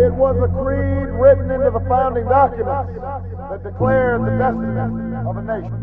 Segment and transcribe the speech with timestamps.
[0.00, 2.96] It was a creed written into the founding documents
[3.52, 4.80] that declared the destiny
[5.28, 5.76] of a nation.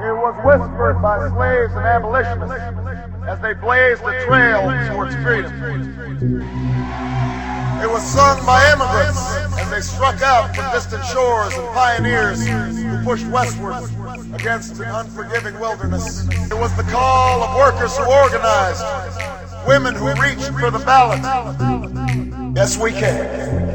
[0.00, 2.56] It was whispered by slaves and abolitionists
[3.28, 5.52] as they blazed the trail towards freedom.
[7.84, 9.20] It was sung by immigrants
[9.60, 13.76] as they struck out from distant shores and pioneers who pushed westward
[14.32, 16.26] against an unforgiving wilderness.
[16.48, 18.80] It was the call of workers who organized,
[19.68, 21.99] women who reached for the ballot.
[22.52, 23.69] Yes, we can.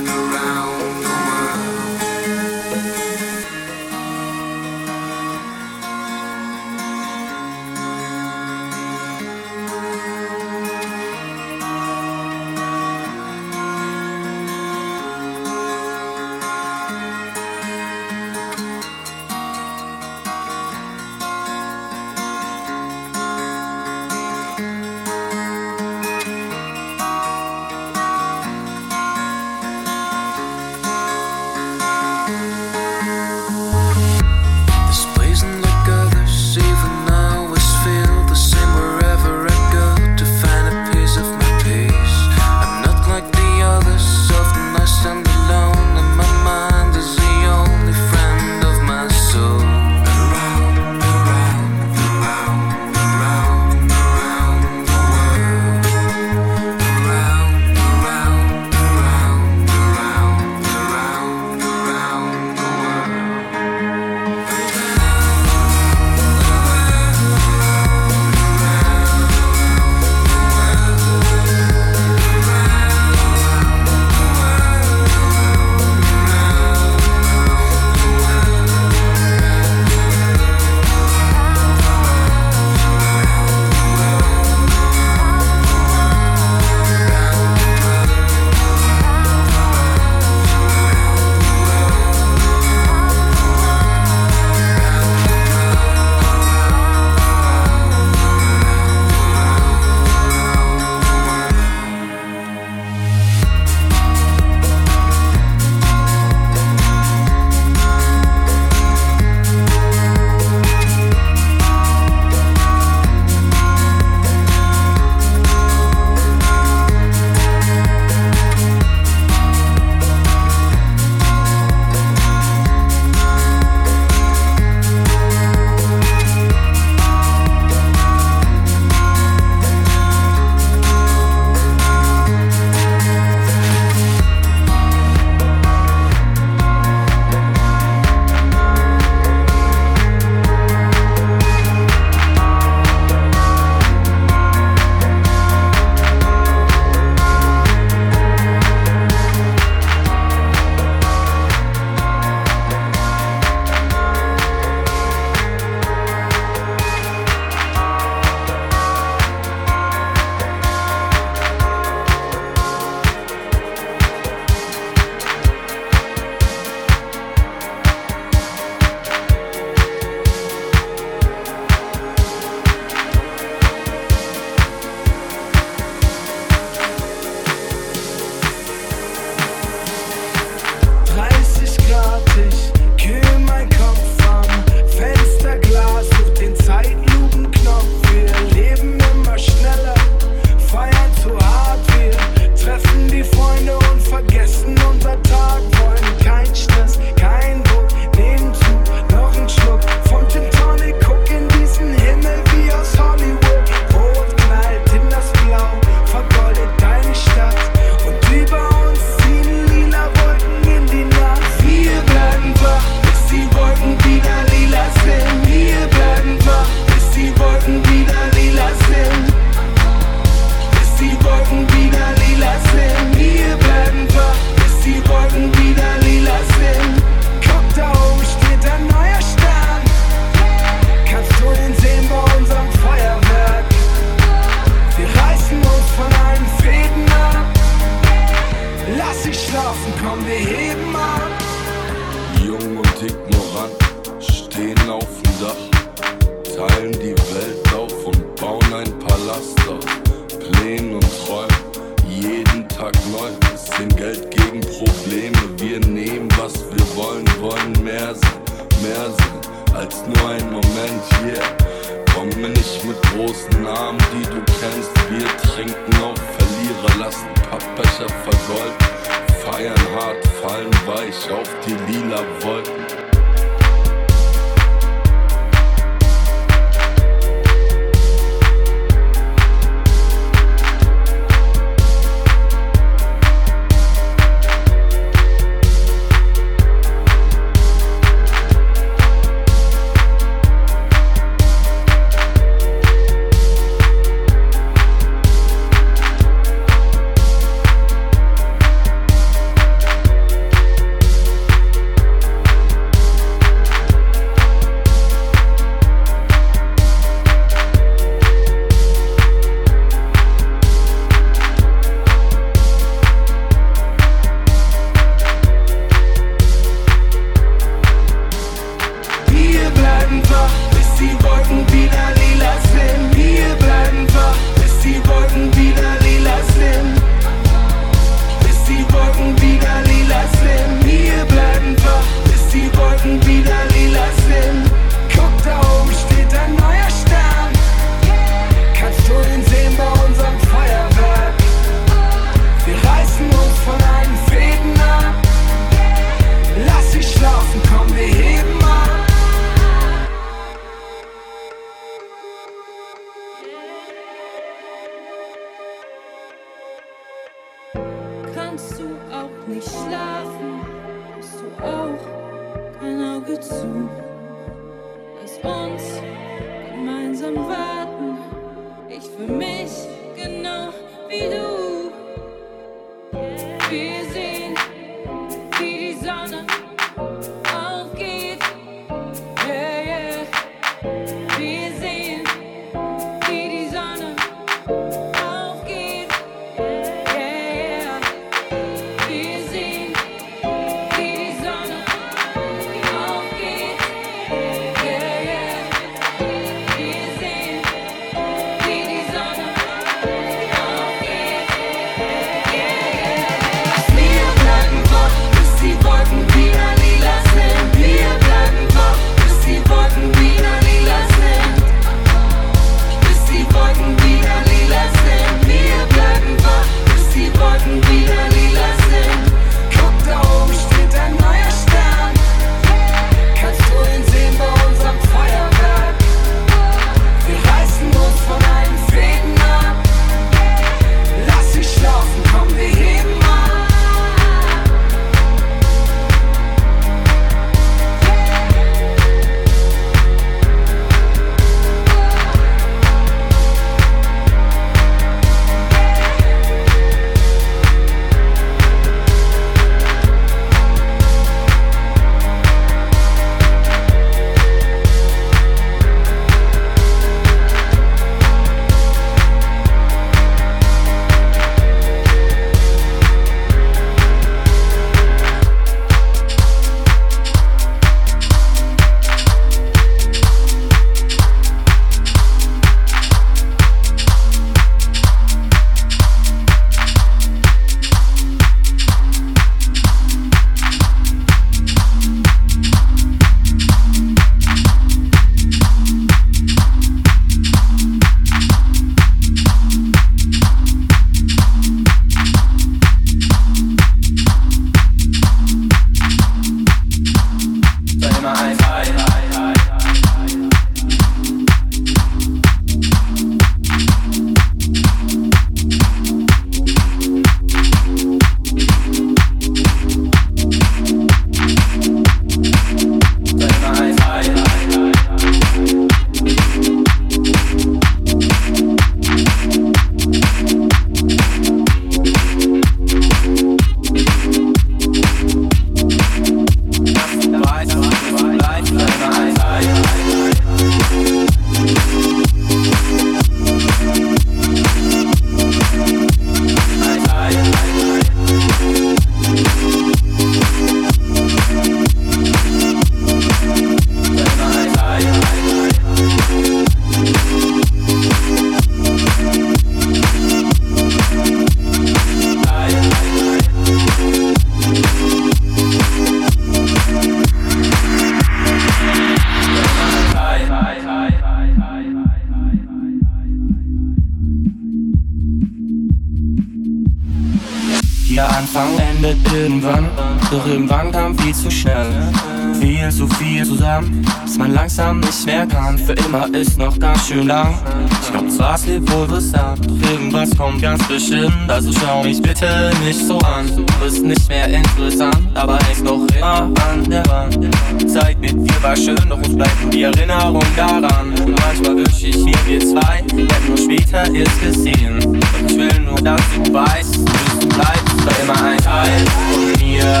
[577.10, 577.58] Schön lang.
[578.02, 581.48] Ich glaub, zwar es lebt wohl ab, doch irgendwas kommt ganz bestimmt.
[581.48, 583.46] Also schau mich bitte nicht so an.
[583.56, 587.48] Du bist nicht mehr interessant, aber hängst noch immer an der Wand.
[587.90, 591.12] Zeit mit dir war schön, doch uns bleibt die Erinnerung daran.
[591.46, 595.20] Manchmal wünsch ich mir, wir zwei hätten nur später erst gesehen.
[595.20, 596.96] Doch ich will nur, dass du weißt,
[597.40, 600.00] du bleibst für immer ein Teil von mir.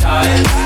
[0.00, 0.59] time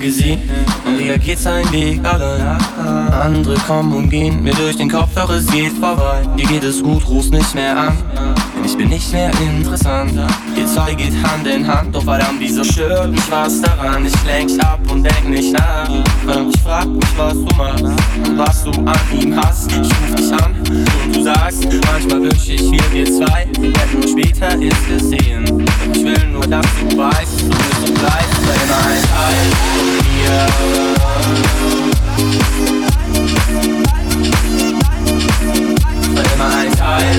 [0.00, 0.40] gesehen
[0.84, 2.58] und wieder geht's ein Weg allein.
[3.12, 6.22] Andere kommen und gehen mir durch den Kopf, doch es geht vorbei.
[6.36, 7.96] Dir geht es gut, rufst nicht mehr an,
[8.56, 10.12] denn ich bin nicht mehr interessant.
[10.56, 14.06] Ihr zwei geht Hand in Hand, doch verdammt, wieso stört mich was daran?
[14.06, 15.88] Ich lenk ab und denk nicht nach.
[15.88, 19.70] Ich frag mich, was du machst und was du an ihm hast.
[19.70, 20.54] Ich ruf dich an
[21.04, 25.44] und du sagst, manchmal wünsch ich mir, wir zwei hätten später erst gesehen.
[25.44, 29.46] Doch ich will nur, dass du weißt, du bist und bleibst für immer ein Teil
[29.72, 30.32] von mir.
[36.14, 37.18] Für immer ein Teil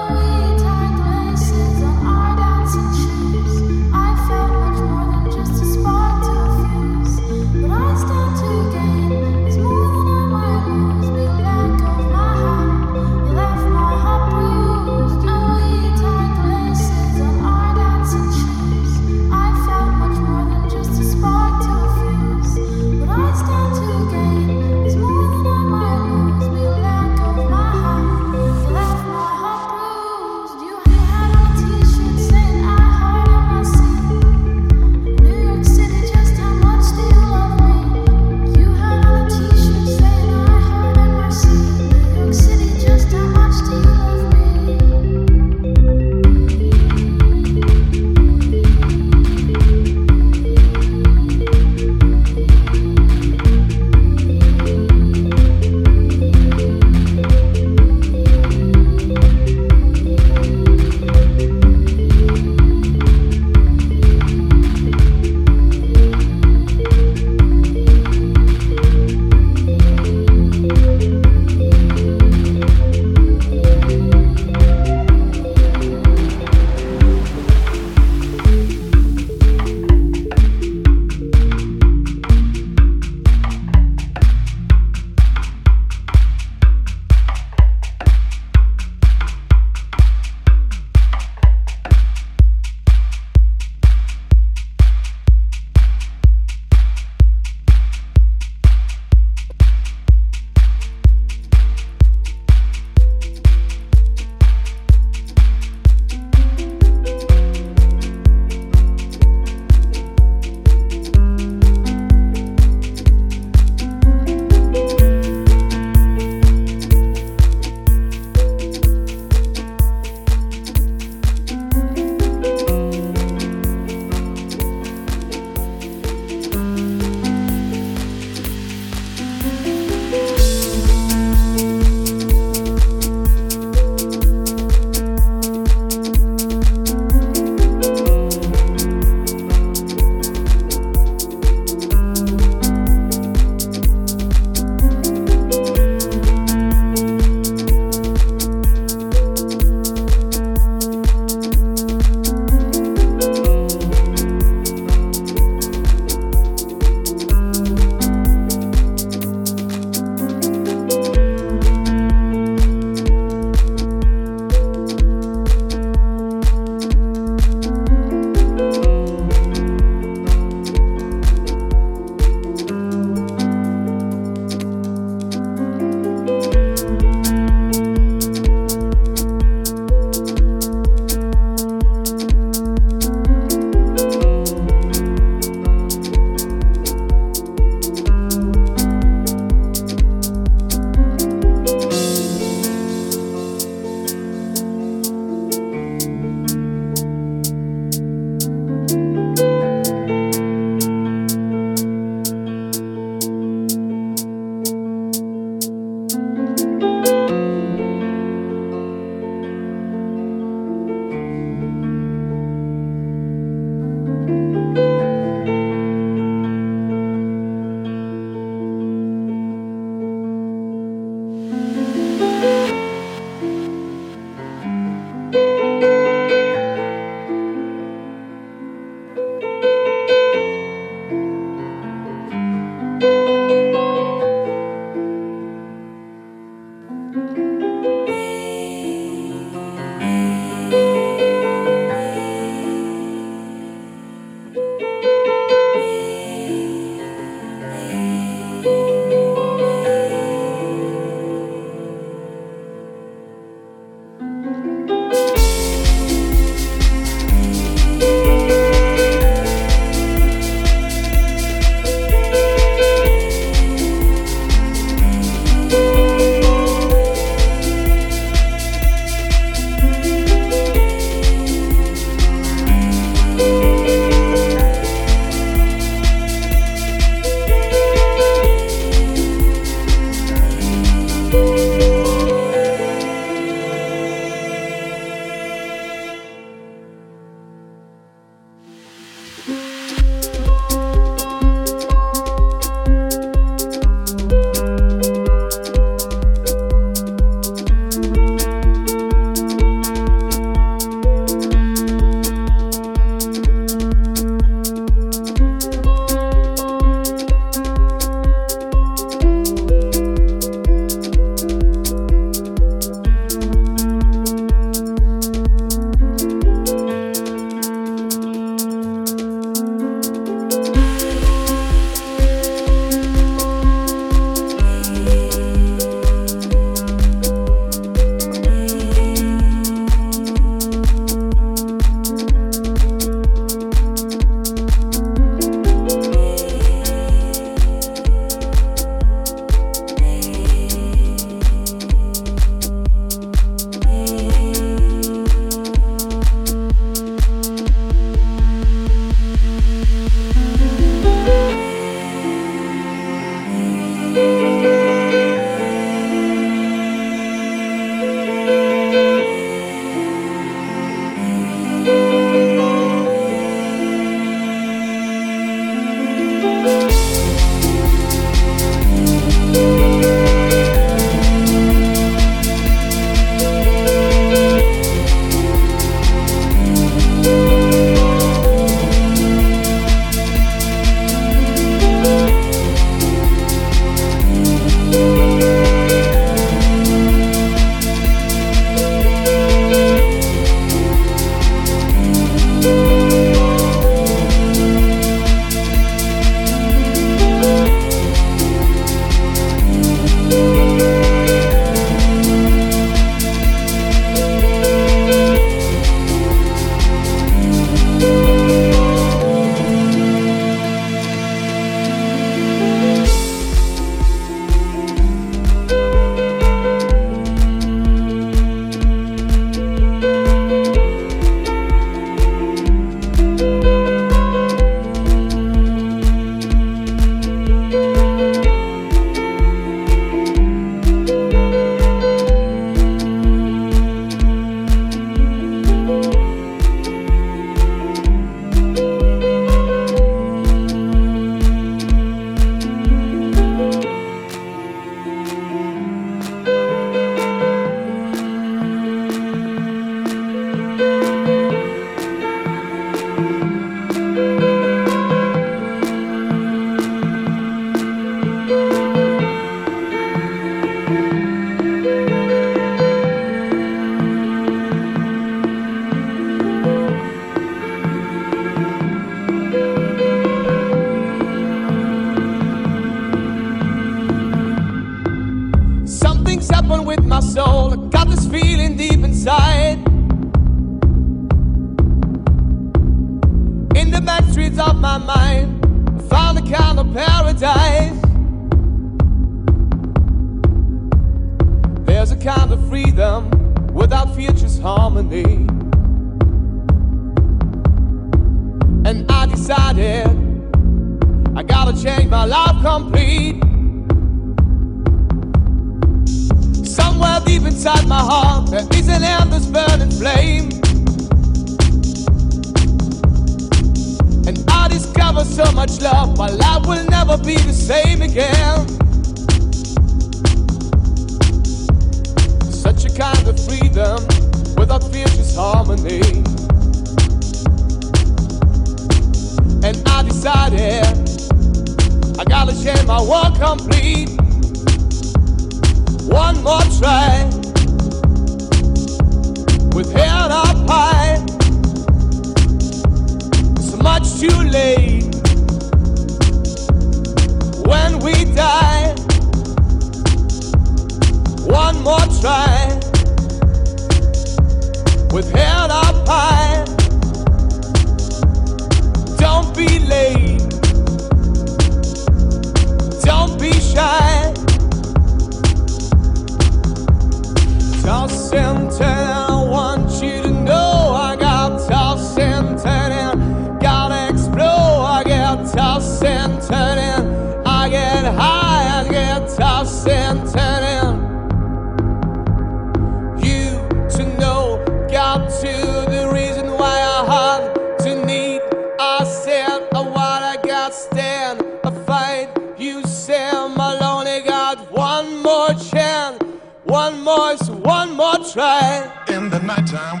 [598.38, 600.00] In the nighttime,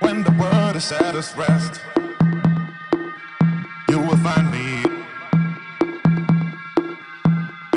[0.00, 1.80] when the world is at its rest,
[3.88, 4.84] you will find me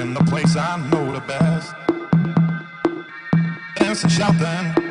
[0.01, 1.73] in the place I know the best.
[3.77, 4.90] Dancing, shouting.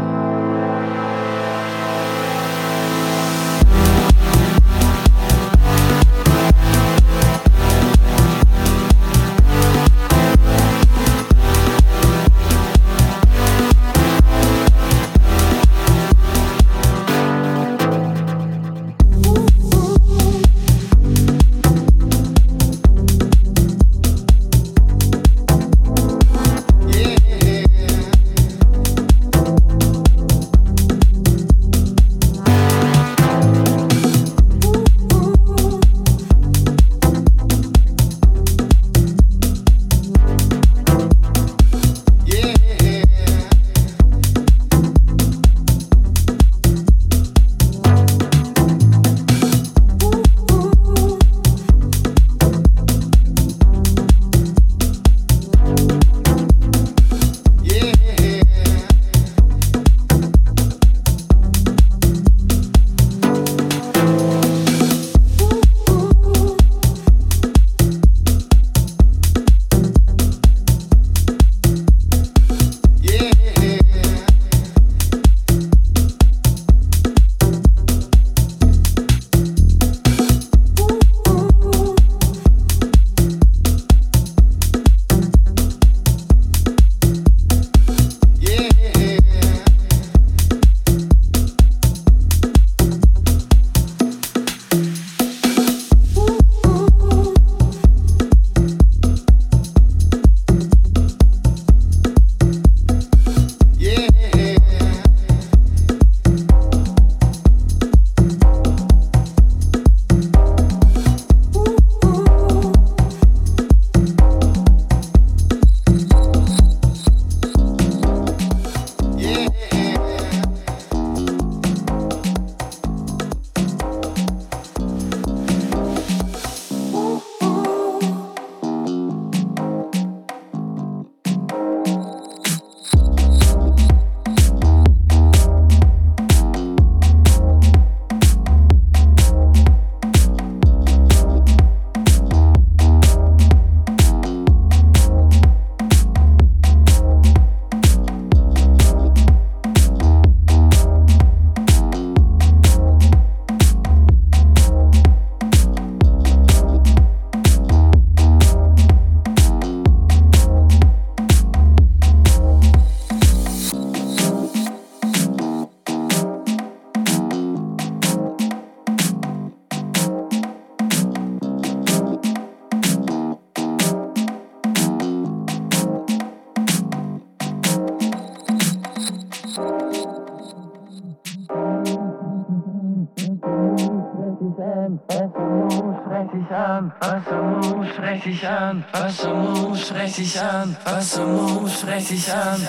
[188.81, 192.67] an, was im Mund, sprech dich an, was im Mund, sprech dich an.